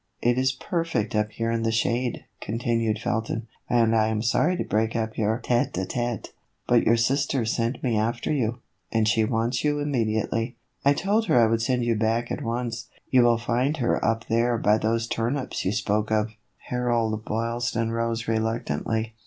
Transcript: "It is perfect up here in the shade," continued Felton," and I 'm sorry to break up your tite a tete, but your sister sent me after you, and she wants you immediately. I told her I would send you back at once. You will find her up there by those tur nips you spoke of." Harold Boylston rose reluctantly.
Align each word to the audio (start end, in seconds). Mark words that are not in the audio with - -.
"It 0.23 0.39
is 0.39 0.51
perfect 0.53 1.13
up 1.15 1.29
here 1.33 1.51
in 1.51 1.61
the 1.61 1.71
shade," 1.71 2.25
continued 2.41 2.97
Felton," 2.97 3.47
and 3.69 3.95
I 3.95 4.09
'm 4.09 4.23
sorry 4.23 4.57
to 4.57 4.63
break 4.63 4.95
up 4.95 5.15
your 5.15 5.37
tite 5.39 5.77
a 5.77 5.85
tete, 5.85 6.33
but 6.65 6.81
your 6.83 6.97
sister 6.97 7.45
sent 7.45 7.83
me 7.83 7.99
after 7.99 8.33
you, 8.33 8.61
and 8.91 9.07
she 9.07 9.23
wants 9.23 9.63
you 9.63 9.77
immediately. 9.77 10.55
I 10.83 10.93
told 10.93 11.27
her 11.27 11.39
I 11.39 11.45
would 11.45 11.61
send 11.61 11.85
you 11.85 11.93
back 11.93 12.31
at 12.31 12.41
once. 12.43 12.87
You 13.11 13.21
will 13.21 13.37
find 13.37 13.77
her 13.77 14.03
up 14.03 14.25
there 14.27 14.57
by 14.57 14.79
those 14.79 15.05
tur 15.05 15.29
nips 15.29 15.63
you 15.65 15.71
spoke 15.71 16.09
of." 16.11 16.31
Harold 16.69 17.23
Boylston 17.23 17.91
rose 17.91 18.27
reluctantly. 18.27 19.13